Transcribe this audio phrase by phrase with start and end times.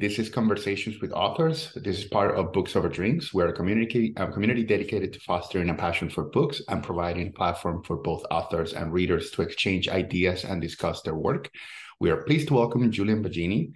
[0.00, 1.74] This is Conversations with Authors.
[1.76, 3.34] This is part of Books Over Drinks.
[3.34, 7.32] We're a community, a community dedicated to fostering a passion for books and providing a
[7.32, 11.50] platform for both authors and readers to exchange ideas and discuss their work.
[12.00, 13.72] We are pleased to welcome Julian Baggini,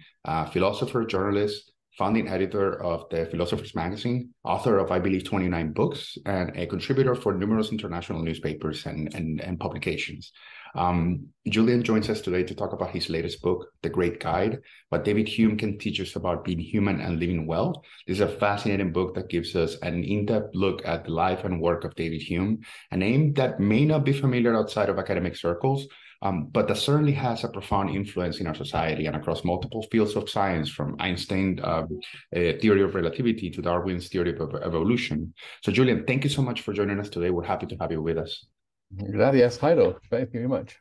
[0.51, 6.51] philosopher, journalist, founding editor of the Philosopher's Magazine, author of, I believe, 29 books, and
[6.57, 10.31] a contributor for numerous international newspapers and, and, and publications.
[10.75, 15.05] Um, Julian joins us today to talk about his latest book, The Great Guide, what
[15.05, 17.83] David Hume can teach us about being human and living well.
[18.07, 21.61] This is a fascinating book that gives us an in-depth look at the life and
[21.61, 22.61] work of David Hume,
[22.91, 25.87] a name that may not be familiar outside of academic circles,
[26.21, 30.15] um, but that certainly has a profound influence in our society and across multiple fields
[30.15, 31.83] of science, from Einstein's uh,
[32.31, 35.33] theory of relativity to Darwin's theory of evolution.
[35.63, 37.29] So, Julian, thank you so much for joining us today.
[37.29, 38.45] We're happy to have you with us.
[38.93, 39.97] Gracias, Jairo.
[40.09, 40.77] Thank you very much.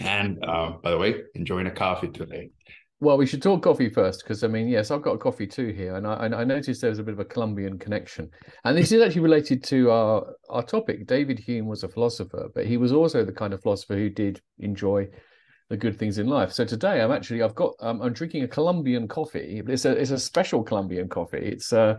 [0.00, 2.50] And uh, by the way, enjoying a coffee today.
[2.98, 5.68] Well, we should talk coffee first because I mean, yes, I've got a coffee too
[5.68, 8.30] here, and I, I noticed there was a bit of a Colombian connection,
[8.64, 11.06] and this is actually related to our our topic.
[11.06, 14.40] David Hume was a philosopher, but he was also the kind of philosopher who did
[14.60, 15.08] enjoy
[15.68, 16.52] the good things in life.
[16.52, 19.62] So today, I'm actually I've got um, I'm drinking a Colombian coffee.
[19.66, 21.44] It's a it's a special Colombian coffee.
[21.44, 21.98] It's uh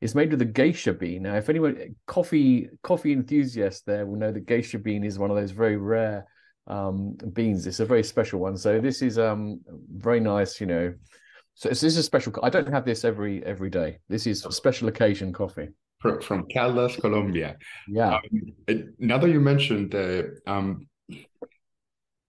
[0.00, 1.22] it's made with a geisha bean.
[1.22, 5.36] Now, if anyone coffee coffee enthusiast there will know that geisha bean is one of
[5.36, 6.26] those very rare
[6.66, 7.66] um, beans.
[7.66, 8.56] It's a very special one.
[8.56, 9.60] So this is um
[9.90, 10.94] very nice, you know.
[11.54, 12.32] So this is a special.
[12.42, 13.98] I don't have this every every day.
[14.08, 15.68] This is a special occasion coffee
[16.00, 17.56] from, Caldas, Colombia.
[17.88, 18.20] Yeah.
[18.68, 20.86] Um, now that you mentioned the um,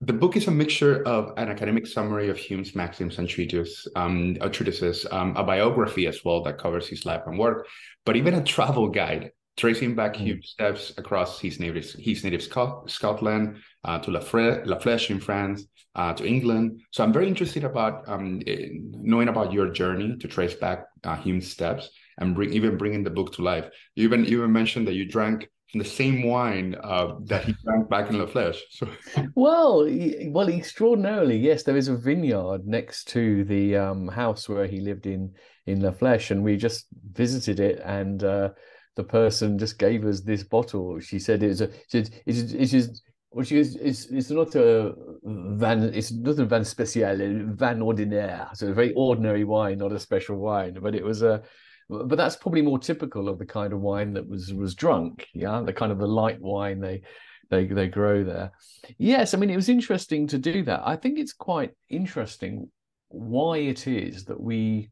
[0.01, 4.37] the book is a mixture of an academic summary of Hume's maxims and treatises, um,
[4.51, 7.67] treatises um, a biography as well that covers his life and work,
[8.05, 10.21] but even a travel guide tracing back mm.
[10.21, 15.09] Hume's steps across his native, his native Scot- Scotland uh, to La, Fre- La Flèche
[15.09, 16.79] in France, uh, to England.
[16.91, 21.51] So I'm very interested about um, knowing about your journey to trace back uh, Hume's
[21.51, 23.69] steps and bring even bringing the book to life.
[23.95, 27.89] You even you even mentioned that you drank the same wine uh, that he drank
[27.89, 28.59] back in La Flèche.
[28.71, 28.87] So,
[29.35, 29.87] well,
[30.27, 35.05] well, extraordinarily, yes, there is a vineyard next to the um, house where he lived
[35.05, 35.31] in
[35.67, 38.49] in La Flèche, and we just visited it, and uh,
[38.95, 40.99] the person just gave us this bottle.
[40.99, 43.03] She said it's a, it's, it's, just.
[43.31, 47.15] Well, she is, it's, it's not a van, it's not a van special,
[47.53, 48.49] van ordinaire.
[48.55, 50.79] So a very ordinary wine, not a special wine.
[50.81, 51.43] But it was a,
[51.89, 55.61] but that's probably more typical of the kind of wine that was was drunk yeah?
[55.65, 57.01] The kind of the light wine they
[57.49, 58.51] they they grow there.
[58.97, 60.81] Yes i mean it was interesting to do that.
[60.85, 62.69] I think it's quite interesting
[63.09, 64.89] why it is that we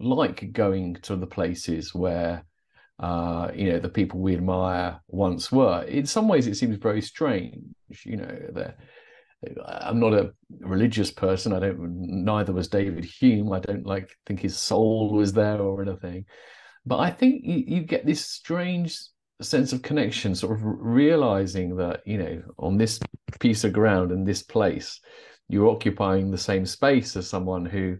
[0.00, 2.44] like going to the places where
[2.98, 5.82] uh, you know the people we admire once were.
[5.84, 7.64] In some ways it seems very strange
[8.04, 8.78] you know that
[9.64, 11.52] I'm not a religious person.
[11.52, 12.24] I don't.
[12.24, 13.52] Neither was David Hume.
[13.52, 16.26] I don't like think his soul was there or anything.
[16.84, 18.98] But I think you, you get this strange
[19.40, 23.00] sense of connection, sort of realizing that you know on this
[23.38, 25.00] piece of ground in this place,
[25.48, 27.96] you're occupying the same space as someone who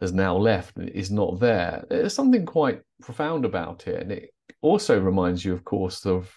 [0.00, 1.84] has now left and is not there.
[1.88, 4.30] There's something quite profound about it, and it
[4.62, 6.32] also reminds you, of course, of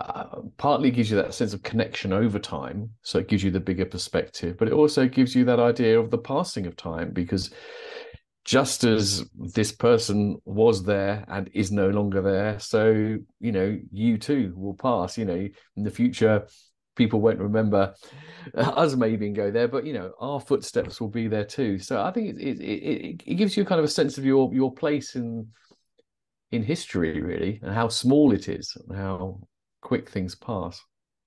[0.00, 3.60] uh, partly gives you that sense of connection over time so it gives you the
[3.60, 7.50] bigger perspective but it also gives you that idea of the passing of time because
[8.48, 14.16] just as this person was there and is no longer there so you know you
[14.16, 15.18] too will pass.
[15.18, 16.46] You know in the future
[16.96, 17.94] people won't remember
[18.54, 21.78] us maybe and go there but you know our footsteps will be there too.
[21.78, 24.50] So i think it it, it, it gives you kind of a sense of your
[24.54, 25.48] your place in
[26.50, 29.38] in history really and how small it is and how
[29.80, 30.80] quick things pass.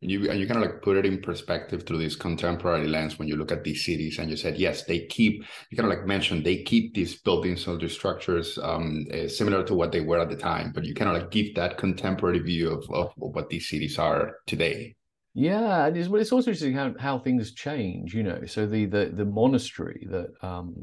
[0.03, 3.27] You and you kind of like put it in perspective through this contemporary lens when
[3.27, 6.07] you look at these cities and you said yes they keep you kind of like
[6.07, 10.17] mentioned they keep these buildings or these structures um, uh, similar to what they were
[10.17, 13.35] at the time but you kind of like give that contemporary view of, of, of
[13.35, 14.95] what these cities are today
[15.33, 18.45] yeah, and it's, well, it's also interesting how, how things change, you know.
[18.47, 20.73] So the the the monastery that um,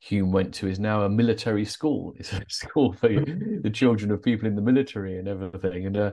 [0.00, 2.14] Hume went to is now a military school.
[2.18, 3.08] It's a school for
[3.62, 5.86] the children of people in the military and everything.
[5.86, 6.12] And uh,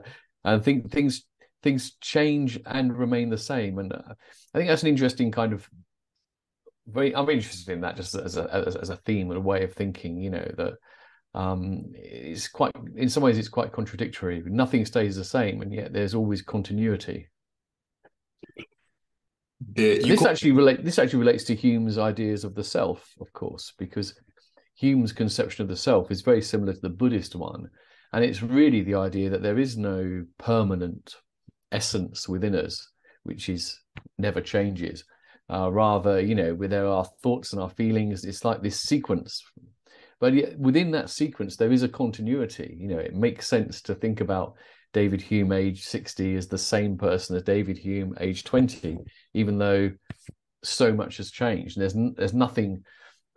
[0.54, 1.24] and think things
[1.62, 3.78] things change and remain the same.
[3.78, 4.14] And uh,
[4.54, 5.68] I think that's an interesting kind of
[6.86, 7.14] very.
[7.14, 9.72] I'm interested in that just as a as, as a theme and a way of
[9.72, 10.20] thinking.
[10.20, 10.74] You know that
[11.34, 14.42] um, it's quite in some ways it's quite contradictory.
[14.44, 17.28] Nothing stays the same, and yet there's always continuity.
[19.74, 23.72] The, this actually relate this actually relates to Hume's ideas of the self, of course,
[23.76, 24.14] because
[24.76, 27.68] Hume's conception of the self is very similar to the Buddhist one,
[28.12, 31.14] and it's really the idea that there is no permanent
[31.72, 32.90] essence within us,
[33.24, 33.78] which is
[34.16, 35.04] never changes,
[35.50, 38.24] uh, rather, you know, where there are thoughts and our feelings.
[38.24, 39.42] It's like this sequence.
[40.20, 42.76] But yet within that sequence, there is a continuity.
[42.78, 44.54] You know, it makes sense to think about
[44.92, 48.98] David Hume, age 60, as the same person as David Hume, age 20,
[49.34, 49.90] even though
[50.64, 51.78] so much has changed.
[51.78, 52.84] There's there's nothing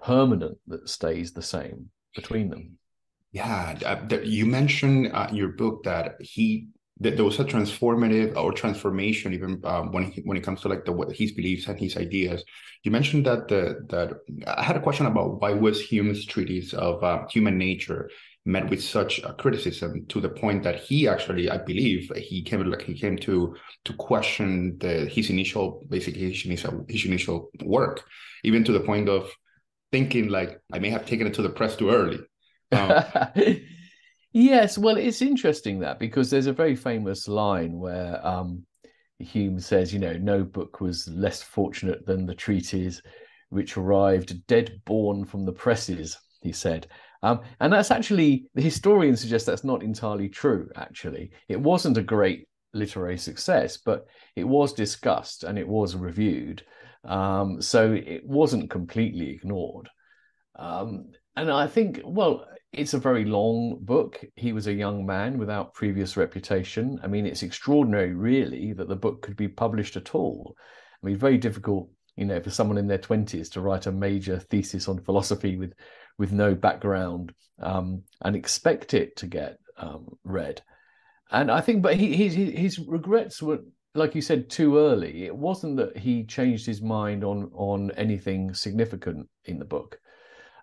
[0.01, 2.77] permanent that stays the same between them.
[3.31, 6.67] Yeah, uh, you mentioned uh, in your book that he
[6.99, 10.67] that there was a transformative or transformation even um, when he, when it comes to
[10.67, 12.43] like the what his beliefs and his ideas.
[12.83, 14.13] You mentioned that the that
[14.47, 18.09] I had a question about why was Hume's treatise of uh, human nature
[18.45, 22.81] met with such criticism to the point that he actually, I believe, he came like
[22.81, 23.55] he came to
[23.85, 28.03] to question the his initial basically his initial, his initial work,
[28.43, 29.31] even to the point of
[29.91, 32.19] thinking like I may have taken it to the press too early.
[32.71, 33.03] Um,
[34.33, 38.65] yes, well, it's interesting that because there's a very famous line where um,
[39.19, 43.01] Hume says, you know, no book was less fortunate than the treatise
[43.51, 46.17] which arrived dead born from the presses.
[46.41, 46.87] He said,
[47.21, 50.69] um, and that's actually the historians suggest that's not entirely true.
[50.75, 56.63] Actually, it wasn't a great literary success, but it was discussed and it was reviewed,
[57.03, 59.89] um, so it wasn't completely ignored.
[60.55, 64.23] Um, and I think, well, it's a very long book.
[64.35, 66.99] He was a young man without previous reputation.
[67.03, 70.55] I mean, it's extraordinary, really, that the book could be published at all.
[71.03, 74.39] I mean, very difficult, you know, for someone in their twenties to write a major
[74.39, 75.73] thesis on philosophy with
[76.17, 80.61] with no background um, and expect it to get um, read.
[81.31, 83.59] And I think, but he, his his regrets were,
[83.95, 85.25] like you said, too early.
[85.25, 89.99] It wasn't that he changed his mind on on anything significant in the book,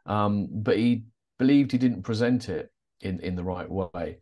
[0.06, 1.04] um, but he
[1.38, 2.70] believed he didn't present it
[3.00, 4.19] in in the right way.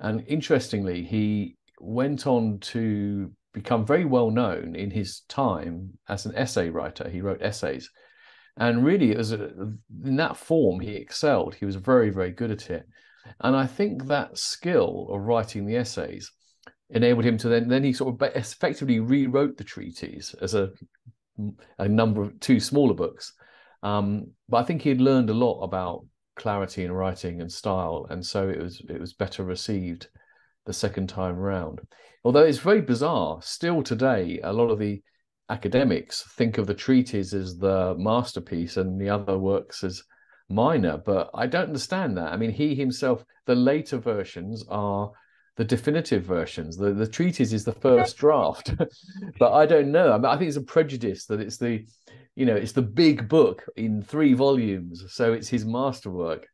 [0.00, 6.34] And interestingly, he went on to become very well known in his time as an
[6.36, 7.08] essay writer.
[7.08, 7.90] He wrote essays
[8.58, 9.50] and really, it was a,
[10.04, 11.54] in that form he excelled.
[11.54, 12.86] He was very, very good at it.
[13.40, 16.30] And I think that skill of writing the essays
[16.90, 20.70] enabled him to then then he sort of effectively rewrote the treatise as a
[21.78, 23.32] a number of two smaller books.
[23.82, 26.06] Um, but I think he had learned a lot about
[26.38, 30.08] clarity in writing and style, and so it was it was better received
[30.64, 31.80] the second time round.
[32.24, 35.02] Although it's very bizarre, still today, a lot of the
[35.50, 40.02] academics think of the treatise as the masterpiece and the other works as
[40.48, 42.32] minor, but I don't understand that.
[42.32, 45.10] I mean, he himself, the later versions are
[45.58, 46.76] the definitive versions.
[46.76, 48.74] The the treatise is the first draft,
[49.38, 50.12] but I don't know.
[50.12, 51.84] I, mean, I think it's a prejudice that it's the,
[52.36, 56.46] you know, it's the big book in three volumes, so it's his masterwork.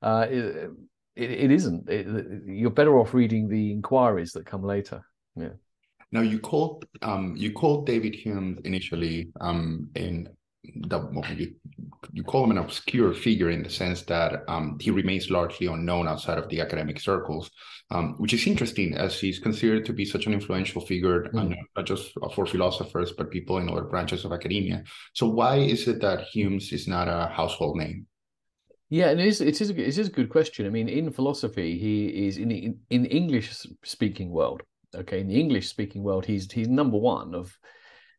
[0.00, 0.70] Uh, it,
[1.16, 1.90] it, it isn't.
[1.90, 2.06] It,
[2.46, 5.04] you're better off reading the inquiries that come later.
[5.34, 5.54] Yeah.
[6.12, 10.28] Now you called um, you called David Hume initially um, in
[10.88, 10.98] the
[11.36, 11.54] you,
[12.12, 16.08] you call him an obscure figure in the sense that um, he remains largely unknown
[16.08, 17.50] outside of the academic circles,
[17.90, 21.56] um, which is interesting as he's considered to be such an influential figure, mm.
[21.76, 24.82] not just for philosophers but people in other branches of academia.
[25.14, 28.06] So why is it that Hume's is not a household name?
[28.90, 30.66] Yeah, and it is it is a, it is a good question.
[30.66, 34.62] I mean, in philosophy, he is in in, in English speaking world
[34.94, 37.58] okay in the english speaking world he's he's number one of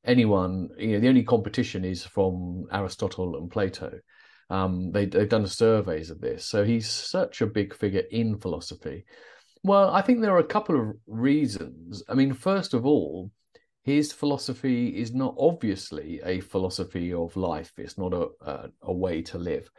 [0.06, 4.00] anyone you know the only competition is from aristotle and plato.
[4.50, 6.46] Um, they, they've done surveys of this.
[6.46, 9.06] So he's such a big figure in philosophy.
[9.64, 12.04] Well i think there are a couple of reasons.
[12.08, 13.32] I mean first of all
[13.84, 17.72] his philosophy is not obviously a philosophy of life.
[17.78, 19.70] It's not a, a, a way to live.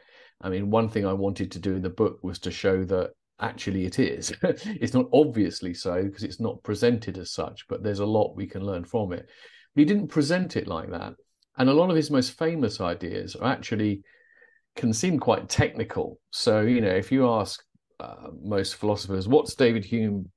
[0.41, 3.13] I mean one thing i wanted to do in the book was to show that
[3.41, 4.33] actually it is.
[4.43, 8.47] it's not obviously so because it's not presented as such, but there's a lot we
[8.47, 9.29] can learn from it.
[9.77, 11.13] He didn't present it like that.
[11.59, 14.03] And a lot of his most famous ideas are actually
[14.75, 16.19] can seem quite technical.
[16.31, 17.63] So, you know, if you ask
[18.01, 20.31] uh, most philosophers, what's David Hume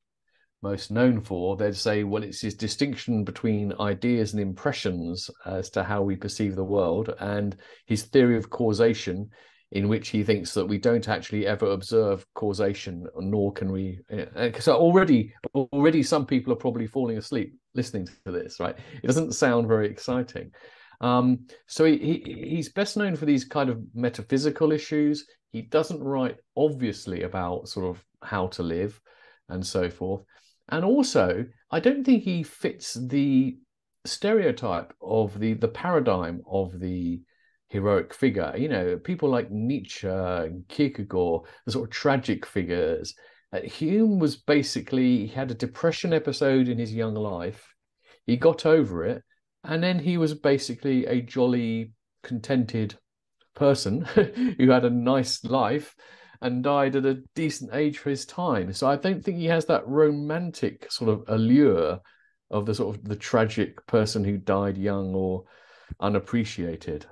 [0.61, 1.55] most known for?
[1.55, 6.55] They'd say, well, it's his distinction between ideas and impressions as to how we perceive
[6.55, 7.55] the world and
[7.85, 9.29] his theory of causation
[9.71, 13.99] in which he thinks that we don't actually ever observe causation, nor can we.
[14.11, 18.59] Uh, so already, already, some people are probably falling asleep listening to this.
[18.59, 18.75] Right?
[19.03, 20.51] It doesn't sound very exciting.
[21.01, 25.25] Um, so he, he, he's best known for these kind of metaphysical issues.
[25.51, 28.99] He doesn't write obviously about sort of how to live
[29.49, 30.23] and so forth.
[30.69, 33.57] And also, I don't think he fits the
[34.05, 37.21] stereotype of the the paradigm of the
[37.69, 38.53] heroic figure.
[38.57, 40.07] You know, people like Nietzsche
[40.67, 43.13] Kierkegaard, the sort of tragic figures.
[43.53, 47.73] Uh, Hume was basically he had a depression episode in his young life.
[48.25, 49.23] He got over it,
[49.63, 52.95] and then he was basically a jolly, contented
[53.55, 54.01] person
[54.57, 55.95] who had a nice life
[56.41, 58.71] and died at a decent age for his time.
[58.71, 61.99] So I don't think he has that romantic sort of allure
[62.49, 65.43] of the sort of the tragic person who died young or
[65.99, 67.05] unappreciated.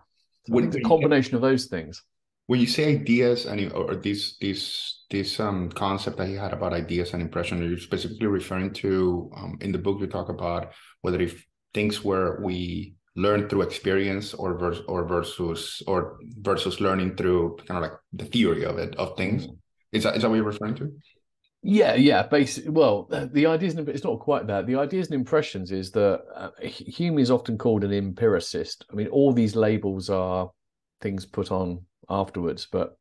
[0.47, 2.03] When, a combination of those things.
[2.47, 6.73] When you say ideas and or this this this um concept that he had about
[6.73, 10.71] ideas and impression, are you specifically referring to um, in the book you talk about
[11.01, 17.15] whether if things where we learn through experience or vers- or versus or versus learning
[17.15, 19.47] through kind of like the theory of it of things.
[19.47, 19.57] Mm.
[19.91, 20.93] Is that is that what you're referring to?
[21.63, 22.23] Yeah, yeah.
[22.23, 24.67] Basically, well, the ideas and it's not quite that.
[24.67, 28.85] The ideas and impressions is that uh, Hume is often called an empiricist.
[28.91, 30.51] I mean, all these labels are
[31.01, 32.97] things put on afterwards, but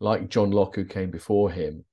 [0.00, 1.84] like John Locke, who came before him,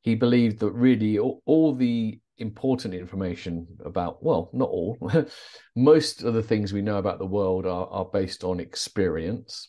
[0.00, 4.96] he believed that really all, all the important information about well not all
[5.76, 9.68] most of the things we know about the world are, are based on experience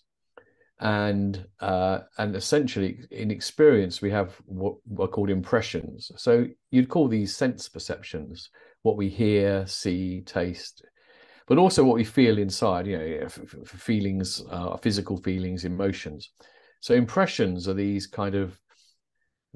[0.82, 6.12] and uh, and essentially in experience we have what are called impressions.
[6.18, 8.50] So you'd call these sense perceptions
[8.82, 10.84] what we hear see taste
[11.48, 13.28] but also what we feel inside you know
[13.66, 16.32] feelings uh, physical feelings emotions.
[16.80, 18.60] So impressions are these kind of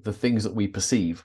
[0.04, 1.24] the things that we perceive.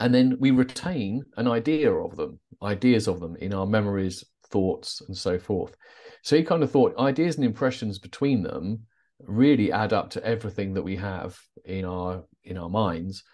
[0.00, 5.02] And then we retain an idea of them ideas of them in our memories thoughts
[5.06, 5.76] and so forth
[6.22, 8.80] so he kind of thought ideas and impressions between them
[9.20, 13.24] really add up to everything that we have in our in our minds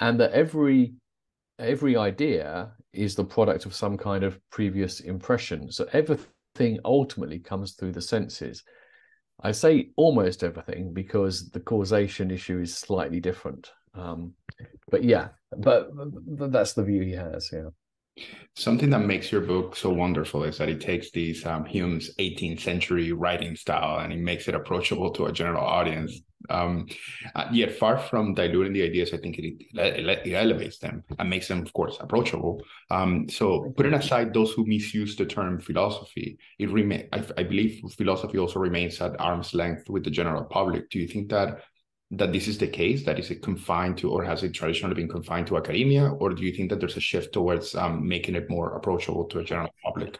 [0.00, 0.94] and that every
[1.58, 7.72] every idea is the product of some kind of previous impression so everything ultimately comes
[7.72, 8.62] through the senses
[9.42, 14.34] i say almost everything because the causation issue is slightly different um,
[14.90, 17.50] but yeah, but, but that's the view he has.
[17.52, 17.70] Yeah.
[18.56, 22.60] Something that makes your book so wonderful is that it takes these um, Hume's 18th
[22.60, 26.20] century writing style and it makes it approachable to a general audience.
[26.48, 26.88] Um,
[27.34, 31.30] uh, yet, far from diluting the ideas, I think it, it, it, elevates them and
[31.30, 32.62] makes them, of course, approachable.
[32.90, 37.08] Um, so, putting aside those who misuse the term philosophy, it remain.
[37.12, 40.88] I, I believe philosophy also remains at arm's length with the general public.
[40.90, 41.60] Do you think that
[42.10, 43.04] that this is the case?
[43.04, 46.42] That is it confined to, or has it traditionally been confined to academia, or do
[46.42, 49.70] you think that there's a shift towards um, making it more approachable to a general
[49.84, 50.18] public?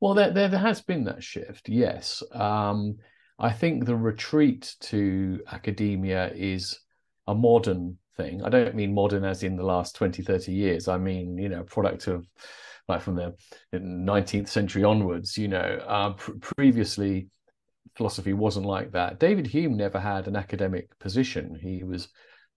[0.00, 2.22] Well, there, there, there has been that shift, yes.
[2.32, 2.96] Um,
[3.38, 6.78] I think the retreat to academia is
[7.26, 8.42] a modern thing.
[8.44, 10.88] I don't mean modern as in the last 20, 30 years.
[10.88, 12.26] I mean, you know, product of
[12.88, 13.34] like from the
[13.72, 17.28] 19th century onwards, you know, uh, pr- previously
[17.96, 19.20] philosophy wasn't like that.
[19.20, 21.58] David Hume never had an academic position.
[21.60, 22.08] He was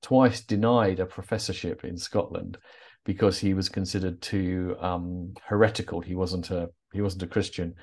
[0.02, 2.58] twice denied a professorship in Scotland
[3.06, 6.02] because he was considered too um, heretical.
[6.02, 7.76] He wasn't a he wasn't a Christian,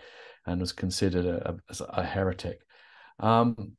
[0.47, 2.61] and was considered a, a, a heretic.
[3.21, 3.73] Um,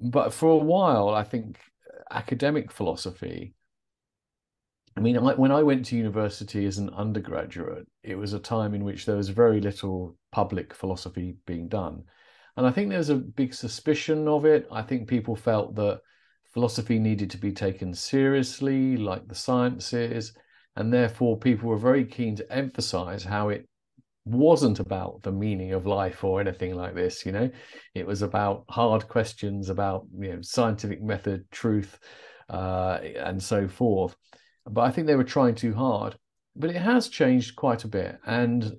[0.00, 1.58] but for a while, I think
[2.10, 3.54] academic philosophy.
[4.96, 8.74] I mean, I, when I went to university as an undergraduate, it was a time
[8.74, 12.04] in which there was very little public philosophy being done.
[12.58, 14.66] And I think there's a big suspicion of it.
[14.72, 16.00] I think people felt that
[16.52, 20.36] philosophy needed to be taken seriously, like the sciences,
[20.74, 23.68] and therefore people were very keen to emphasize how it
[24.24, 27.48] wasn't about the meaning of life or anything like this you know?
[27.94, 31.96] It was about hard questions about you know scientific method truth
[32.50, 34.16] uh, and so forth.
[34.66, 36.18] But i think they were trying too hard.
[36.56, 38.18] But it has changed quite a bit.
[38.26, 38.78] And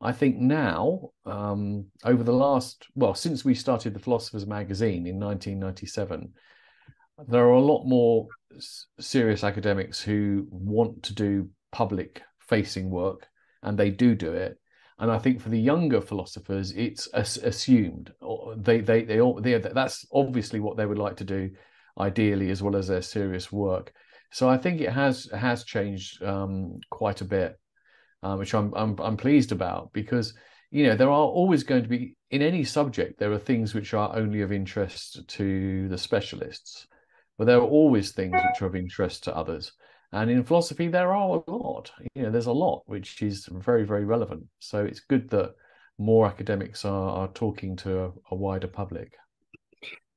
[0.00, 5.18] I think now, um, over the last, well, since we started the Philosopher's Magazine in
[5.18, 6.32] 1997,
[7.26, 8.28] there are a lot more
[9.00, 13.26] serious academics who want to do public facing work,
[13.62, 14.56] and they do do it.
[15.00, 18.12] And I think for the younger philosophers, it's assumed
[18.56, 21.50] they they they, they that's obviously what they would like to do,
[21.98, 23.92] ideally, as well as their serious work.
[24.30, 27.58] So I think it has has changed um, quite a bit
[28.22, 30.34] uh, which I'm, I'm I'm pleased about because
[30.70, 33.94] you know there are always going to be in any subject there are things which
[33.94, 36.86] are only of interest to the specialists,
[37.36, 39.72] but there are always things which are of interest to others.
[40.10, 41.92] And in philosophy, there are a lot.
[42.14, 44.46] You know, there's a lot which is very very relevant.
[44.58, 45.54] So it's good that
[45.98, 49.12] more academics are, are talking to a, a wider public.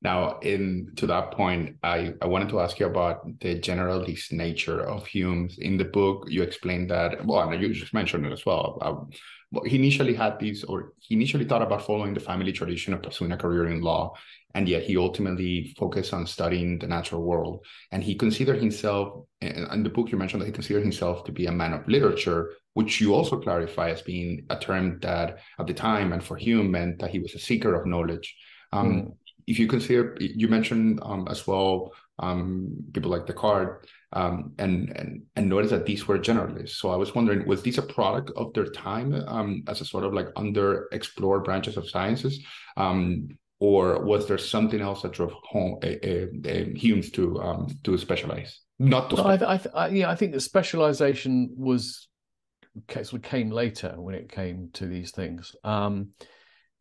[0.02, 4.80] Now, in to that point, I, I wanted to ask you about the generalist nature
[4.80, 5.58] of Hume's.
[5.58, 8.78] In the book, you explained that, well, and you just mentioned it as well.
[8.80, 9.16] Uh,
[9.52, 13.02] well, he initially had these, or he initially thought about following the family tradition of
[13.02, 14.14] pursuing a career in law,
[14.54, 17.64] and yet he ultimately focused on studying the natural world.
[17.92, 21.46] And he considered himself, in the book you mentioned that he considered himself to be
[21.46, 25.74] a man of literature, which you also clarify as being a term that at the
[25.74, 28.34] time and for Hume meant that he was a seeker of knowledge.
[28.72, 29.12] Um, mm.
[29.46, 35.22] If you consider, you mentioned um, as well um, people like Descartes, um, and and
[35.36, 36.76] and notice that these were generalists.
[36.76, 40.04] So I was wondering, was this a product of their time um, as a sort
[40.04, 42.44] of like underexplored branches of sciences,
[42.76, 47.98] um, or was there something else that drove home uh, uh, Hume's to um, to
[47.98, 48.60] specialize?
[48.78, 49.16] Not to.
[49.16, 52.08] Well, I, I, yeah, I think the specialization was
[52.88, 55.54] sort of came later when it came to these things.
[55.64, 56.10] Um,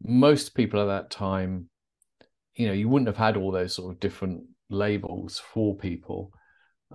[0.04, 1.70] most people at that time,
[2.56, 6.32] you know, you wouldn't have had all those sort of different labels for people,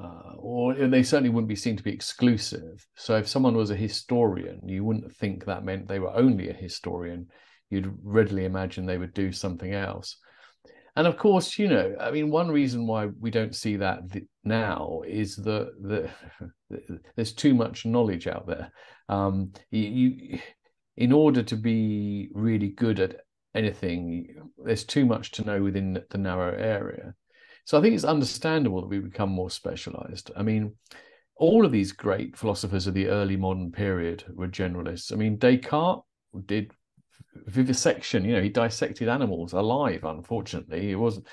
[0.00, 2.86] uh, or they certainly wouldn't be seen to be exclusive.
[2.96, 6.54] So if someone was a historian, you wouldn't think that meant they were only a
[6.54, 7.28] historian.
[7.70, 10.18] You'd readily imagine they would do something else.
[10.96, 14.00] And of course, you know, I mean, one reason why we don't see that
[14.44, 16.10] now is that the,
[17.16, 18.72] there's too much knowledge out there.
[19.10, 20.38] Um, you, you,
[20.96, 23.20] in order to be really good at
[23.56, 27.14] anything, there's too much to know within the narrow area.
[27.64, 30.30] So I think it's understandable that we become more specialized.
[30.36, 30.75] I mean,
[31.36, 35.12] all of these great philosophers of the early modern period were generalists.
[35.12, 36.04] I mean, Descartes
[36.46, 36.72] did
[37.46, 40.90] vivisection, you know, he dissected animals alive, unfortunately.
[40.90, 41.26] It wasn't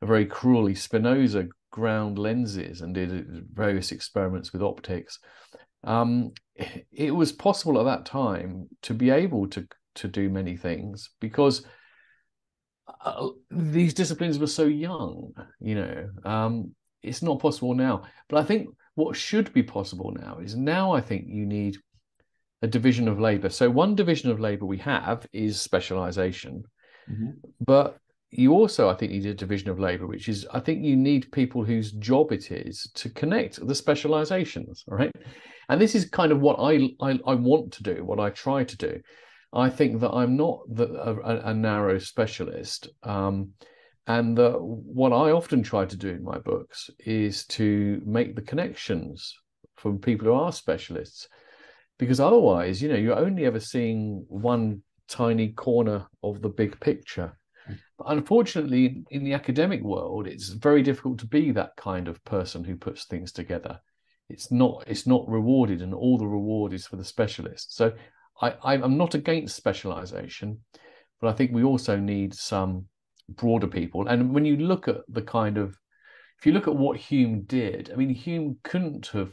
[0.00, 0.74] a very cruelly.
[0.74, 5.18] Spinoza ground lenses and did various experiments with optics.
[5.84, 6.32] Um,
[6.92, 11.66] it was possible at that time to be able to to do many things because
[13.04, 16.08] uh, these disciplines were so young, you know.
[16.24, 18.02] Um, it's not possible now.
[18.28, 21.76] But I think what should be possible now is now I think you need
[22.62, 23.48] a division of labor.
[23.48, 26.62] So one division of labor we have is specialization.
[27.10, 27.30] Mm-hmm.
[27.60, 27.98] But
[28.30, 31.32] you also, I think, need a division of labor, which is I think you need
[31.32, 34.84] people whose job it is to connect the specializations.
[34.90, 35.12] All right.
[35.68, 38.64] And this is kind of what I, I, I want to do, what I try
[38.64, 39.00] to do.
[39.52, 42.88] I think that I'm not the, a, a, narrow specialist.
[43.02, 43.50] Um,
[44.06, 48.42] and the, what I often try to do in my books is to make the
[48.42, 49.34] connections
[49.76, 51.28] from people who are specialists.
[51.98, 57.36] Because otherwise, you know, you're only ever seeing one tiny corner of the big picture.
[57.98, 62.64] But unfortunately, in the academic world, it's very difficult to be that kind of person
[62.64, 63.80] who puts things together.
[64.28, 67.76] It's not it's not rewarded, and all the reward is for the specialist.
[67.76, 67.92] So
[68.42, 70.58] I, I'm not against specialization,
[71.20, 72.86] but I think we also need some
[73.28, 74.08] broader people.
[74.08, 75.78] And when you look at the kind of,
[76.38, 79.32] if you look at what Hume did, I mean, Hume couldn't have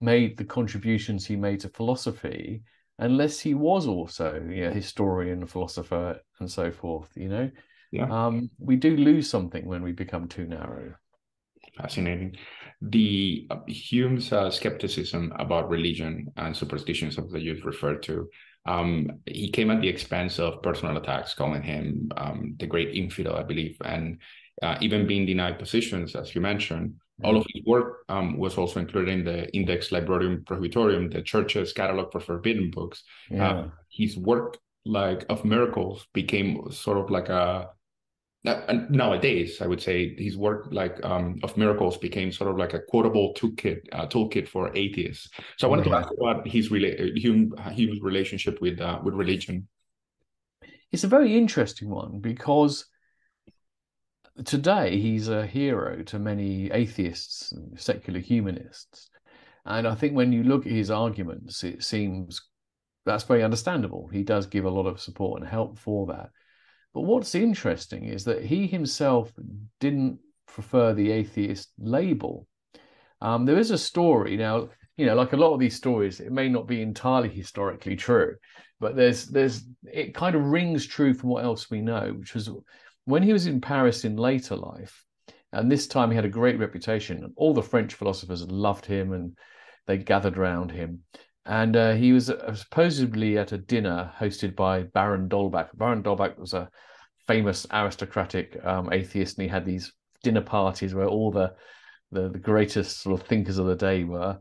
[0.00, 2.62] made the contributions he made to philosophy
[2.98, 7.10] unless he was also you know, historian, philosopher, and so forth.
[7.14, 7.50] You know,
[7.92, 8.26] yeah.
[8.26, 10.94] Um, we do lose something when we become too narrow.
[11.76, 12.36] Fascinating
[12.80, 18.28] the uh, Hume's uh, skepticism about religion and superstitions of the youth referred to,
[18.66, 23.36] um, he came at the expense of personal attacks, calling him um, the great infidel,
[23.36, 24.18] I believe, and
[24.62, 26.90] uh, even being denied positions, as you mentioned.
[26.90, 27.26] Mm-hmm.
[27.26, 31.72] All of his work um, was also included in the Index Librorum Prohibitorum, the church's
[31.72, 33.02] catalog for forbidden books.
[33.30, 33.50] Uh, yeah.
[33.50, 37.70] Uh, his work, like of miracles, became sort of like a
[38.44, 42.80] nowadays i would say his work like um, of miracles became sort of like a
[42.80, 45.28] quotable toolkit uh, toolkit for atheists.
[45.58, 49.68] So i wanted to ask about his rela- Hume, Hume's relationship with uh, with religion.
[50.90, 52.86] It's a very interesting one because
[54.44, 59.10] today he's a hero to many atheists secular humanists.
[59.66, 62.40] And i think when you look at his arguments it seems
[63.06, 64.08] that's very understandable.
[64.12, 66.30] He does give a lot of support and help for that
[66.94, 69.32] but what's interesting is that he himself
[69.78, 72.46] didn't prefer the atheist label.
[73.20, 76.32] Um, there is a story now, you know, like a lot of these stories, it
[76.32, 78.36] may not be entirely historically true,
[78.80, 82.50] but there's there's it kind of rings true from what else we know, which was
[83.04, 85.04] when he was in Paris in later life,
[85.52, 87.24] and this time he had a great reputation.
[87.24, 89.36] And all the French philosophers loved him and
[89.86, 91.00] they gathered around him
[91.50, 95.76] and uh, he was uh, supposedly at a dinner hosted by Baron d'Holbach.
[95.76, 96.70] Baron d'Holbach was a
[97.26, 101.52] famous aristocratic um, atheist, and he had these dinner parties where all the,
[102.12, 104.38] the, the greatest sort of thinkers of the day were.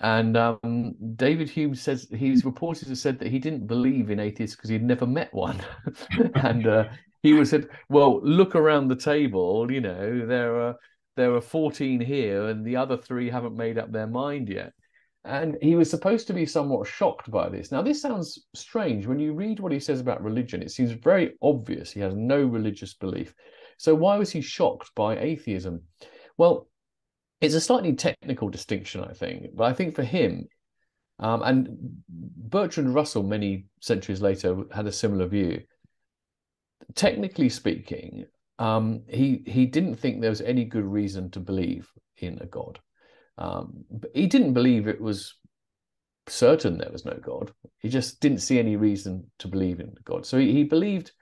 [0.00, 4.54] And um, David Hume says he's reported to said that he didn't believe in atheists
[4.54, 5.58] because he'd never met one,
[6.34, 6.88] and uh,
[7.22, 9.70] he was said, "Well, look around the table.
[9.72, 10.76] You know, there are
[11.16, 14.72] there are fourteen here, and the other three haven't made up their mind yet."
[15.24, 17.70] And he was supposed to be somewhat shocked by this.
[17.70, 19.06] Now, this sounds strange.
[19.06, 22.42] When you read what he says about religion, it seems very obvious he has no
[22.42, 23.34] religious belief.
[23.76, 25.82] So, why was he shocked by atheism?
[26.38, 26.68] Well,
[27.40, 29.54] it's a slightly technical distinction, I think.
[29.54, 30.48] But I think for him,
[31.18, 31.68] um, and
[32.08, 35.62] Bertrand Russell, many centuries later, had a similar view.
[36.94, 38.24] Technically speaking,
[38.58, 42.78] um, he he didn't think there was any good reason to believe in a god.
[43.40, 45.34] Um, he didn't believe it was
[46.28, 47.52] certain there was no God.
[47.78, 50.26] He just didn't see any reason to believe in God.
[50.26, 51.12] So he, he believed,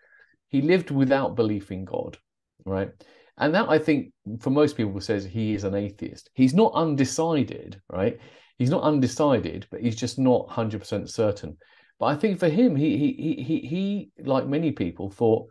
[0.48, 2.18] he lived without belief in God,
[2.64, 2.90] right?
[3.38, 6.28] And that I think for most people says he is an atheist.
[6.34, 8.18] He's not undecided, right?
[8.58, 11.56] He's not undecided, but he's just not 100% certain.
[12.00, 15.50] But I think for him, he he he he like many people thought,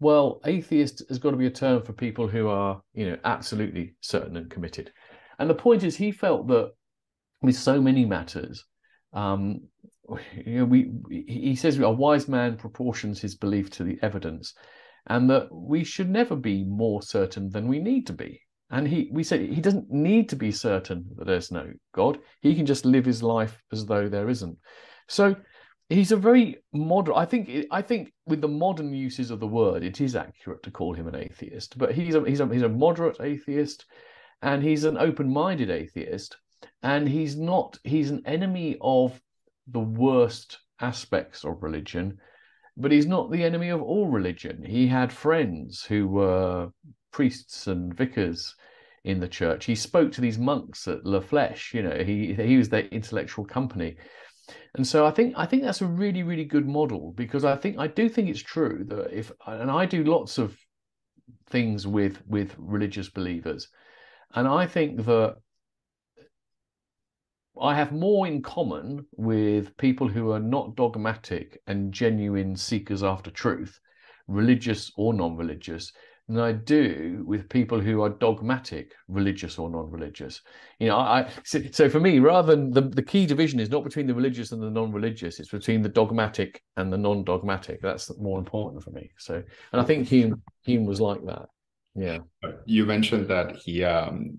[0.00, 3.94] well, atheist has got to be a term for people who are, you know, absolutely
[4.00, 4.90] certain and committed.
[5.42, 6.70] And the point is, he felt that
[7.40, 8.64] with so many matters,
[9.12, 9.62] um,
[10.36, 14.54] you know, we he says a wise man proportions his belief to the evidence,
[15.08, 18.40] and that we should never be more certain than we need to be.
[18.70, 22.20] And he we say he doesn't need to be certain that there's no God.
[22.40, 24.56] He can just live his life as though there isn't.
[25.08, 25.34] So
[25.88, 27.18] he's a very moderate.
[27.18, 30.70] I think I think with the modern uses of the word, it is accurate to
[30.70, 31.78] call him an atheist.
[31.78, 33.86] But he's a he's a he's a moderate atheist
[34.42, 36.36] and he's an open-minded atheist
[36.82, 39.20] and he's not he's an enemy of
[39.68, 42.18] the worst aspects of religion
[42.76, 44.64] but he's not the enemy of all religion.
[44.64, 46.70] He had friends who were
[47.10, 48.54] priests and vicars
[49.04, 49.66] in the church.
[49.66, 53.44] He spoke to these monks at la flèche you know he he was their intellectual
[53.44, 53.96] company.
[54.74, 57.78] And so i think i think that's a really really good model because i think
[57.78, 60.56] i do think it's true that if and i do lots of
[61.48, 63.68] things with with religious believers
[64.34, 65.36] and I think that
[67.60, 73.30] I have more in common with people who are not dogmatic and genuine seekers after
[73.30, 73.78] truth,
[74.26, 75.92] religious or non religious,
[76.28, 80.40] than I do with people who are dogmatic, religious or non-religious.
[80.78, 83.84] You know, I, so, so, for me, rather than the, the key division is not
[83.84, 87.80] between the religious and the non-religious, it's between the dogmatic and the non-dogmatic.
[87.82, 89.10] That's more important for me.
[89.18, 89.42] So,
[89.72, 91.46] and I think Hume Hume was like that.
[91.94, 92.18] Yeah.
[92.64, 94.38] You mentioned that he, um,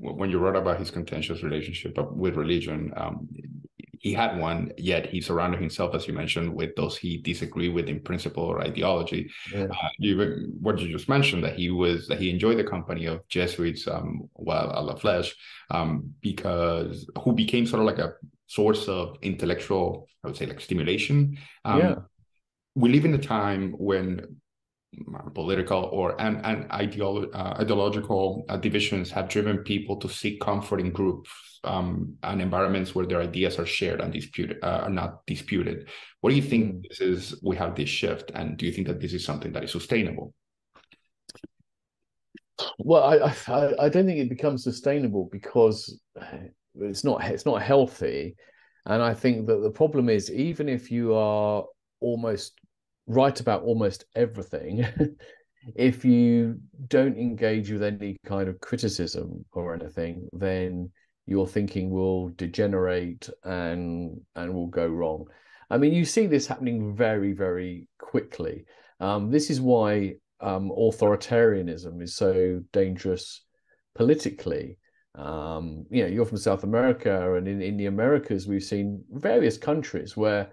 [0.00, 3.28] when you wrote about his contentious relationship with religion, um,
[4.00, 7.88] he had one, yet he surrounded himself, as you mentioned, with those he disagreed with
[7.88, 9.30] in principle or ideology.
[9.50, 9.64] Yeah.
[9.64, 13.26] Uh, you, what you just mentioned, that he was, that he enjoyed the company of
[13.28, 15.32] Jesuits um, while at La Flèche,
[15.70, 18.12] um, because who became sort of like a
[18.46, 21.38] source of intellectual, I would say, like stimulation.
[21.64, 21.94] Um, yeah.
[22.74, 24.36] We live in a time when
[25.34, 30.80] political or and, and ideolo- uh, ideological uh, divisions have driven people to seek comfort
[30.80, 31.30] in groups
[31.64, 35.88] um, and environments where their ideas are shared and disputed uh, are not disputed.
[36.20, 36.82] What do you think mm.
[36.88, 37.40] this is?
[37.42, 40.34] We have this shift, and do you think that this is something that is sustainable?
[42.78, 46.00] Well, I I, I don't think it becomes sustainable because
[46.80, 48.36] it's not it's not healthy,
[48.86, 51.64] and I think that the problem is even if you are
[52.00, 52.60] almost
[53.06, 54.86] write about almost everything
[55.76, 60.90] if you don't engage with any kind of criticism or anything then
[61.26, 65.26] your thinking will degenerate and and will go wrong.
[65.70, 68.66] I mean you see this happening very very quickly.
[69.00, 73.42] Um, this is why um, authoritarianism is so dangerous
[73.94, 74.78] politically.
[75.14, 79.56] Um, you know you're from south america and in, in the americas we've seen various
[79.56, 80.52] countries where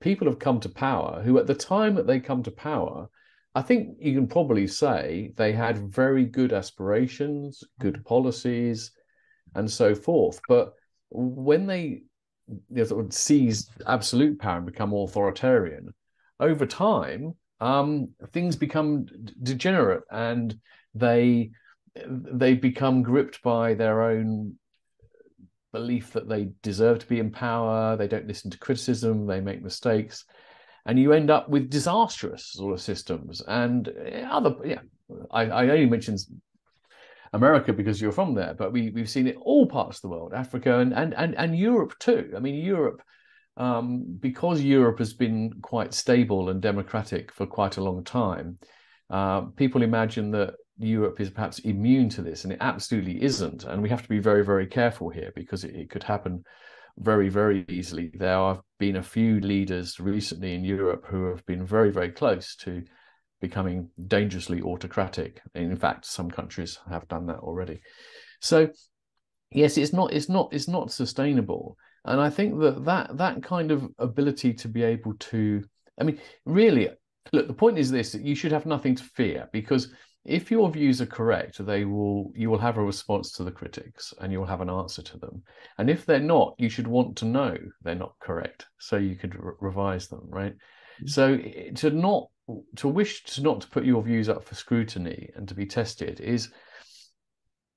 [0.00, 3.08] people have come to power who, at the time that they come to power,
[3.54, 8.92] I think you can probably say they had very good aspirations, good policies,
[9.54, 10.40] and so forth.
[10.48, 10.74] But
[11.10, 12.02] when they
[12.46, 15.92] you know, sort of seize absolute power and become authoritarian,
[16.40, 19.06] over time, um, things become
[19.42, 20.56] degenerate and
[20.94, 21.50] they
[22.06, 24.54] they become gripped by their own
[25.78, 29.62] belief that they deserve to be in power, they don't listen to criticism, they make
[29.62, 30.24] mistakes,
[30.86, 33.42] and you end up with disastrous sort of systems.
[33.46, 34.80] And eh, other, yeah,
[35.30, 36.18] I, I only mentioned
[37.32, 40.32] America because you're from there, but we we've seen it all parts of the world,
[40.34, 42.32] Africa and and and, and Europe too.
[42.36, 43.02] I mean, Europe.
[43.56, 48.56] Um, because Europe has been quite stable and democratic for quite a long time,
[49.10, 53.64] uh, people imagine that Europe is perhaps immune to this, and it absolutely isn't.
[53.64, 56.44] And we have to be very, very careful here because it, it could happen
[56.98, 58.10] very, very easily.
[58.14, 62.56] There have been a few leaders recently in Europe who have been very, very close
[62.56, 62.82] to
[63.40, 65.40] becoming dangerously autocratic.
[65.54, 67.80] In fact, some countries have done that already.
[68.40, 68.68] So
[69.50, 71.76] yes, it's not it's not it's not sustainable.
[72.04, 75.64] And I think that that that kind of ability to be able to,
[76.00, 76.88] I mean, really,
[77.32, 79.92] look, the point is this: that you should have nothing to fear because
[80.24, 84.12] if your views are correct, they will you will have a response to the critics
[84.20, 85.42] and you will have an answer to them.
[85.78, 89.34] And if they're not, you should want to know they're not correct so you could
[89.34, 90.52] re- revise them, right?
[90.52, 91.06] Mm-hmm.
[91.06, 91.38] So
[91.80, 92.28] to not
[92.76, 96.20] to wish to not to put your views up for scrutiny and to be tested
[96.20, 96.50] is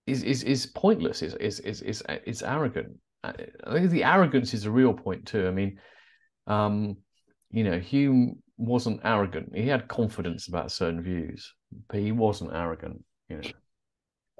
[0.08, 1.22] is is, is pointless.
[1.22, 2.98] Is is is is it's arrogant.
[3.24, 3.34] I
[3.72, 5.48] think the arrogance is a real point too.
[5.48, 5.78] I mean,
[6.48, 6.98] um,
[7.52, 9.56] you know, Hume wasn't arrogant.
[9.56, 11.54] He had confidence about certain views,
[11.90, 13.04] but he wasn't arrogant.
[13.28, 13.52] You know.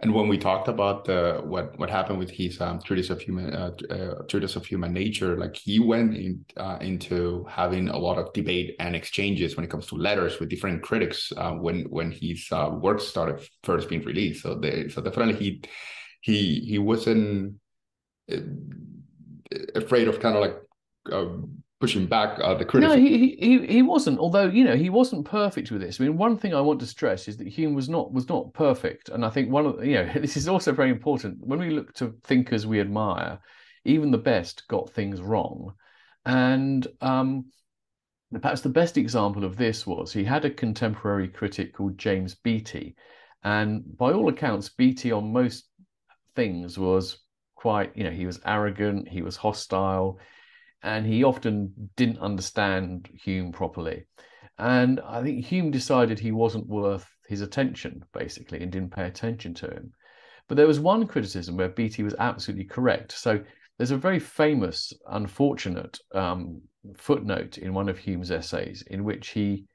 [0.04, 3.54] And when we talked about the what what happened with his um, treatise of human
[3.54, 8.18] uh, uh, treatise of human nature, like he went in, uh, into having a lot
[8.18, 12.12] of debate and exchanges when it comes to letters with different critics uh, when when
[12.12, 14.42] his uh, works started first being released.
[14.42, 15.62] So they so definitely he
[16.22, 17.56] he he wasn't
[18.32, 18.38] uh,
[19.76, 20.58] afraid of kind of like
[21.82, 23.04] pushing back uh, the criticism.
[23.04, 24.20] No, he, he he wasn't.
[24.20, 26.00] Although you know he wasn't perfect with this.
[26.00, 28.54] I mean, one thing I want to stress is that Hume was not was not
[28.54, 31.72] perfect, and I think one of you know this is also very important when we
[31.72, 33.40] look to thinkers we admire.
[33.84, 35.74] Even the best got things wrong,
[36.26, 37.46] and um,
[38.32, 42.96] perhaps the best example of this was he had a contemporary critic called James Beattie,
[43.44, 45.66] and by all accounts, Beattie on most
[46.36, 47.18] things was
[47.56, 50.20] quite you know he was arrogant, he was hostile
[50.84, 54.06] and he often didn't understand Hume properly.
[54.58, 59.54] And I think Hume decided he wasn't worth his attention, basically, and didn't pay attention
[59.56, 59.94] to him.
[60.48, 63.14] But there was one criticism where Beattie was absolutely correct.
[63.14, 63.40] So
[63.78, 66.62] there's a very famous, unfortunate um,
[66.98, 69.66] footnote in one of Hume's essays in which he,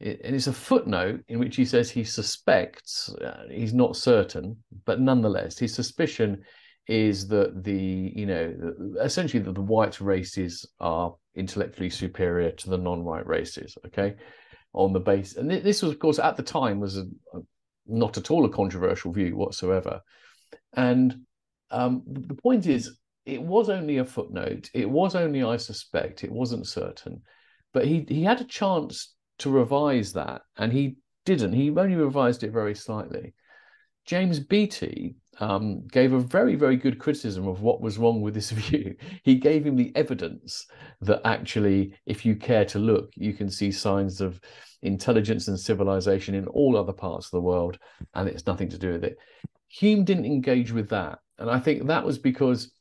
[0.00, 5.00] and it's a footnote in which he says he suspects, uh, he's not certain, but
[5.00, 6.42] nonetheless, his suspicion
[6.90, 8.52] is that the you know
[9.00, 14.16] essentially that the white races are intellectually superior to the non-white races okay?
[14.72, 17.04] On the base and this was of course at the time was a,
[17.86, 20.00] not at all a controversial view whatsoever.
[20.74, 21.20] And
[21.70, 24.68] um, the point is it was only a footnote.
[24.74, 27.22] It was only i suspect it wasn't certain.
[27.72, 31.52] But he he had a chance to revise that and he didn't.
[31.52, 33.34] He only revised it very slightly.
[34.06, 38.50] James beattie um, gave a very, very good criticism of what was wrong with this
[38.50, 38.94] view.
[39.24, 40.66] He gave him the evidence
[41.00, 44.40] that actually, if you care to look, you can see signs of
[44.82, 47.78] intelligence and civilization in all other parts of the world,
[48.14, 49.16] and it's nothing to do with it.
[49.68, 51.18] Hume didn't engage with that.
[51.38, 52.72] And I think that was because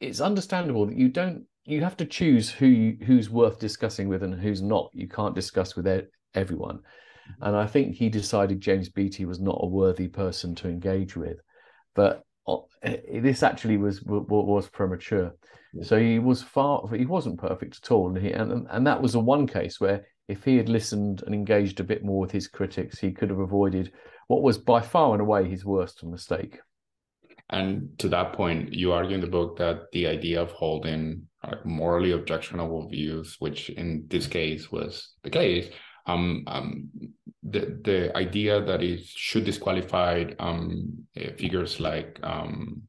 [0.00, 4.22] it's understandable that you don't you have to choose who you, who's worth discussing with
[4.22, 4.88] and who's not.
[4.94, 5.88] You can't discuss with
[6.34, 6.76] everyone.
[6.76, 7.42] Mm-hmm.
[7.42, 11.38] And I think he decided James Beattie was not a worthy person to engage with
[11.96, 15.34] but uh, this actually was was premature.
[15.82, 19.14] So he was far he wasn't perfect at all, and he and and that was
[19.14, 22.48] a one case where if he had listened and engaged a bit more with his
[22.48, 23.92] critics, he could have avoided
[24.28, 26.58] what was by far and away his worst mistake.
[27.50, 31.64] And to that point, you argue in the book that the idea of holding like
[31.64, 35.68] morally objectionable views, which in this case was the case,
[36.06, 36.88] um, um,
[37.42, 42.82] the the idea that it should disqualify um, eh, figures like um,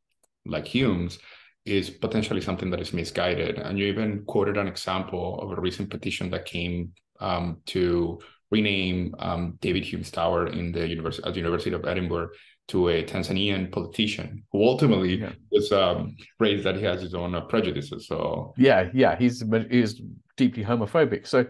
[0.46, 1.20] like Hume's
[1.66, 3.60] is potentially something that is misguided.
[3.60, 8.20] And you even quoted an example of a recent petition that came um, to
[8.52, 12.30] rename um, David Hume's Tower in the university at the University of Edinburgh
[12.70, 15.32] to a Tanzanian politician who ultimately yeah.
[15.52, 18.08] was um, raised that he has his own uh, prejudices.
[18.08, 20.02] So yeah, yeah, he's he's
[20.38, 21.28] deeply homophobic.
[21.28, 21.46] So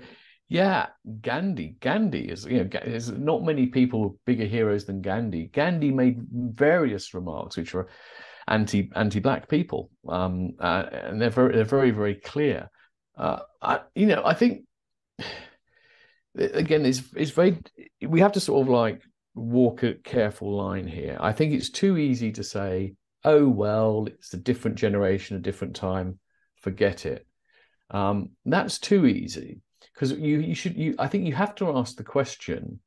[0.49, 0.87] yeah,
[1.21, 1.75] Gandhi.
[1.81, 5.47] Gandhi is you know there's not many people bigger heroes than Gandhi.
[5.47, 7.89] Gandhi made various remarks which were
[8.47, 12.69] anti anti black people, um, uh, and they're very they're very very clear.
[13.17, 14.63] Uh, I, you know, I think
[16.35, 17.57] again, it's it's very
[18.01, 19.01] we have to sort of like
[19.35, 21.17] walk a careful line here.
[21.19, 22.93] I think it's too easy to say,
[23.25, 26.19] oh well, it's a different generation, a different time,
[26.61, 27.27] forget it.
[27.91, 29.61] Um, that's too easy
[29.97, 32.79] because you you should you I think you have to ask the question: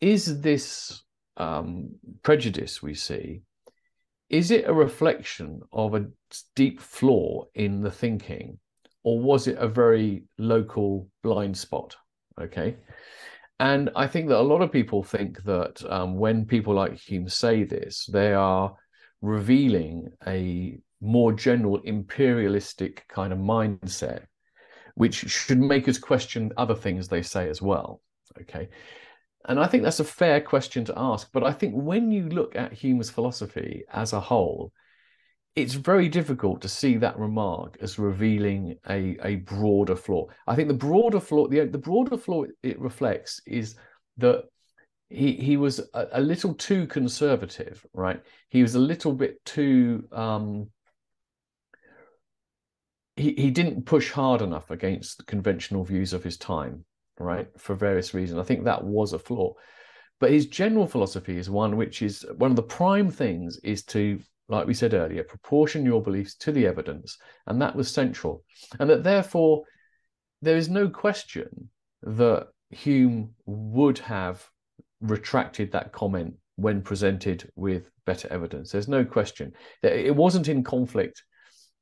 [0.00, 1.02] Is this
[1.36, 1.90] um,
[2.22, 3.42] prejudice we see?
[4.30, 6.06] Is it a reflection of a
[6.56, 8.58] deep flaw in the thinking,
[9.02, 11.94] or was it a very local blind spot?
[12.40, 12.76] Okay.
[13.60, 17.28] And I think that a lot of people think that um, when people like Hume
[17.28, 18.72] say this, they are
[19.20, 24.26] revealing a more general imperialistic kind of mindset
[24.98, 28.00] which should make us question other things they say as well.
[28.40, 28.68] Okay.
[29.48, 31.30] And I think that's a fair question to ask.
[31.32, 34.72] But I think when you look at Hume's philosophy as a whole,
[35.54, 40.26] it's very difficult to see that remark as revealing a, a broader flaw.
[40.48, 43.76] I think the broader flaw, the, the broader flaw it reflects is
[44.16, 44.46] that
[45.10, 48.20] he he was a, a, little too conservative, right?
[48.48, 50.70] He was a little bit too um,
[53.18, 56.84] he he didn't push hard enough against the conventional views of his time,
[57.18, 57.48] right?
[57.58, 58.38] For various reasons.
[58.40, 59.54] I think that was a flaw.
[60.20, 64.18] But his general philosophy is one which is one of the prime things is to
[64.48, 68.44] like we said earlier, proportion your beliefs to the evidence, and that was central.
[68.80, 69.64] And that therefore,
[70.40, 71.68] there is no question
[72.02, 74.46] that Hume would have
[75.00, 78.72] retracted that comment when presented with better evidence.
[78.72, 79.52] There's no question
[79.82, 81.22] that it wasn't in conflict.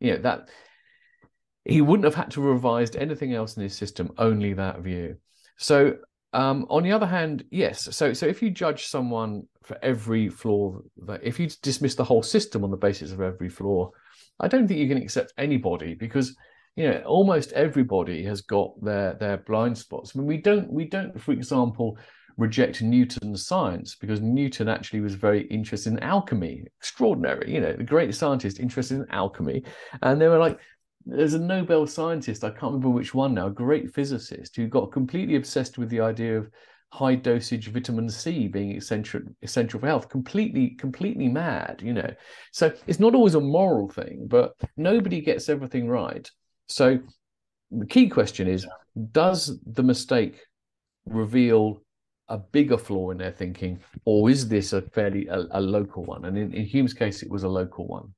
[0.00, 0.48] You know that
[1.66, 5.16] he wouldn't have had to revise anything else in his system, only that view.
[5.58, 5.96] So
[6.32, 7.88] um, on the other hand, yes.
[7.96, 10.78] So, so if you judge someone for every flaw,
[11.22, 13.90] if you dismiss the whole system on the basis of every flaw,
[14.38, 16.36] I don't think you can accept anybody because
[16.76, 20.12] you know almost everybody has got their their blind spots.
[20.14, 21.96] I mean, we don't we don't, for example,
[22.36, 26.64] reject Newton's science because Newton actually was very interested in alchemy.
[26.80, 29.62] Extraordinary, you know, the great scientist interested in alchemy,
[30.02, 30.58] and they were like,
[31.06, 34.90] there's a Nobel scientist, I can't remember which one now, a great physicist who got
[34.90, 36.50] completely obsessed with the idea of
[36.92, 40.08] high dosage vitamin C being essential essential for health.
[40.08, 42.10] Completely, completely mad, you know.
[42.52, 46.28] So it's not always a moral thing, but nobody gets everything right.
[46.68, 46.98] So
[47.70, 48.66] the key question is:
[49.12, 50.40] Does the mistake
[51.04, 51.82] reveal
[52.28, 56.24] a bigger flaw in their thinking, or is this a fairly a, a local one?
[56.24, 58.12] And in, in Hume's case, it was a local one.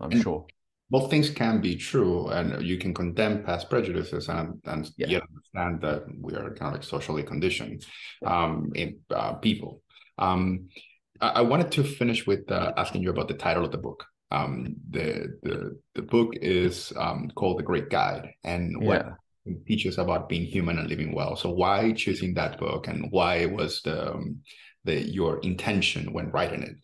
[0.00, 0.44] I'm sure
[0.90, 5.08] both things can be true and you can condemn past prejudices and, and yeah.
[5.08, 7.84] yet understand that we are kind of like socially conditioned
[8.24, 9.82] um, in uh, people.
[10.18, 10.68] Um,
[11.20, 14.04] I, I, wanted to finish with uh, asking you about the title of the book.
[14.30, 19.06] Um, the, the the book is um, called the great guide and what
[19.46, 19.54] yeah.
[19.66, 21.36] teaches about being human and living well.
[21.36, 24.40] So why choosing that book and why was the um,
[24.84, 26.76] the your intention when writing it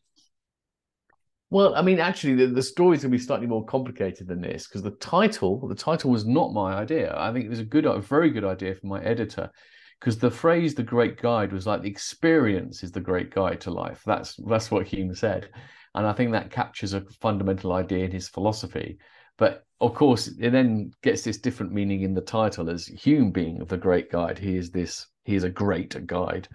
[1.51, 4.69] well, I mean, actually, the, the story's going to be slightly more complicated than this
[4.69, 7.13] because the title, the title was not my idea.
[7.17, 9.51] I think it was a good, a very good idea from my editor
[9.99, 13.71] because the phrase "the great guide" was like the experience is the great guide to
[13.73, 14.03] life.
[14.07, 15.51] That's that's what Hume said,
[15.97, 18.99] and I think that captures a fundamental idea in his philosophy.
[19.37, 23.59] But of course, it then gets this different meaning in the title as Hume being
[23.65, 24.39] the great guide.
[24.39, 25.07] He is this.
[25.25, 26.49] He is a great guide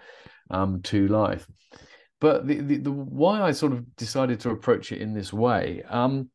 [0.51, 1.47] um, to life.
[2.21, 5.83] But the, the, the why I sort of decided to approach it in this way,
[5.89, 6.29] um,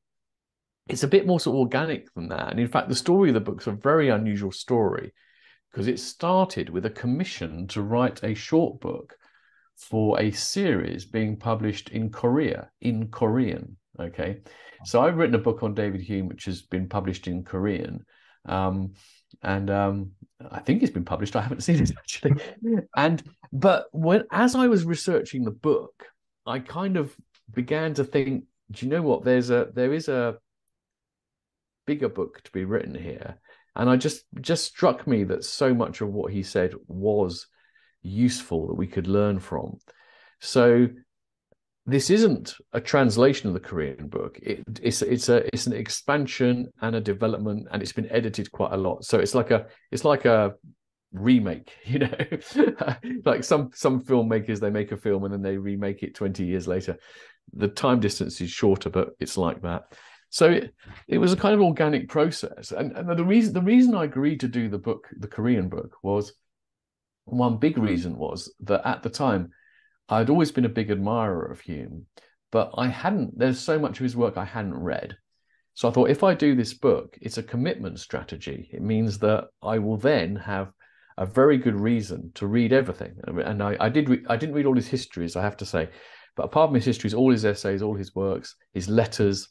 [0.89, 2.51] it's a bit more sort of organic than that.
[2.51, 5.13] And in fact, the story of the book's a very unusual story
[5.71, 9.15] because it started with a commission to write a short book
[9.77, 13.77] for a series being published in Korea, in Korean.
[13.99, 14.41] Okay.
[14.85, 18.05] So I've written a book on David Hume, which has been published in Korean.
[18.47, 18.95] Um,
[19.43, 20.13] and um,
[20.51, 21.37] I think it's been published.
[21.37, 22.35] I haven't seen it actually.
[22.97, 23.23] and
[23.53, 26.07] but when as I was researching the book,
[26.47, 27.15] I kind of
[27.53, 29.25] began to think, do you know what?
[29.25, 30.39] There's a there is a
[31.87, 33.39] bigger book to be written here,
[33.77, 37.47] and I just just struck me that so much of what he said was
[38.03, 39.79] useful that we could learn from.
[40.41, 40.89] So
[41.91, 44.39] this isn't a translation of the Korean book.
[44.43, 48.73] It, it's it's a it's an expansion and a development, and it's been edited quite
[48.73, 49.05] a lot.
[49.05, 50.55] So it's like a it's like a
[51.13, 52.15] remake, you know,
[53.25, 56.67] like some some filmmakers they make a film and then they remake it twenty years
[56.67, 56.97] later.
[57.53, 59.93] The time distance is shorter, but it's like that.
[60.29, 60.73] So it,
[61.09, 64.41] it was a kind of organic process, and, and the reason the reason I agreed
[64.41, 66.33] to do the book, the Korean book, was
[67.25, 69.51] one big reason was that at the time
[70.11, 72.07] I'd always been a big admirer of Hume,
[72.51, 75.17] but I hadn't, there's so much of his work I hadn't read.
[75.75, 78.69] So I thought if I do this book, it's a commitment strategy.
[78.73, 80.73] It means that I will then have
[81.17, 83.15] a very good reason to read everything.
[83.27, 85.89] And I, I did, re- I didn't read all his histories, I have to say,
[86.37, 89.49] but apart from his histories, all his essays, all his works, his letters,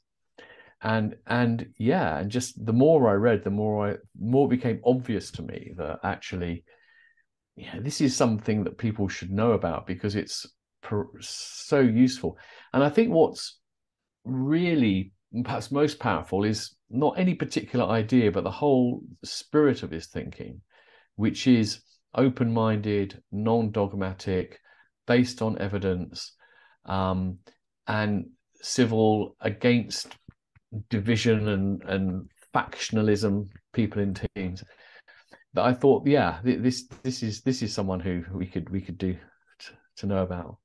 [0.81, 4.79] and and yeah, and just the more I read, the more I more it became
[4.85, 6.63] obvious to me that actually
[7.59, 10.47] yeah, this is something that people should know about because it's
[11.19, 12.37] so useful.
[12.73, 13.59] And I think what's
[14.25, 15.11] really
[15.43, 20.61] perhaps most powerful is not any particular idea, but the whole spirit of his thinking,
[21.15, 21.81] which is
[22.15, 24.59] open minded, non dogmatic,
[25.05, 26.33] based on evidence,
[26.85, 27.37] um,
[27.87, 28.25] and
[28.61, 30.15] civil against
[30.89, 34.63] division and, and factionalism, people in teams
[35.53, 38.97] that I thought, yeah, this this is this is someone who we could we could
[38.97, 39.13] do
[39.59, 40.57] to, to know about.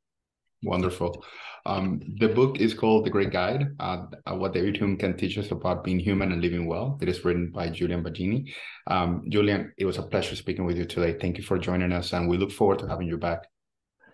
[0.64, 1.24] Wonderful.
[1.66, 5.50] Um, the book is called The Great Guide uh, What David Hume Can Teach Us
[5.50, 6.98] About Being Human and Living Well.
[7.00, 8.52] It is written by Julian Baggini.
[8.86, 11.18] Um, Julian, it was a pleasure speaking with you today.
[11.18, 13.46] Thank you for joining us, and we look forward to having you back.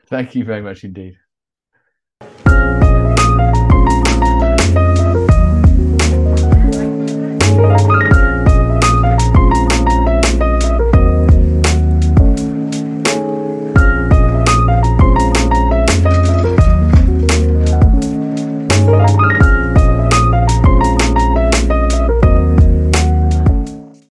[0.08, 1.16] Thank you very much indeed.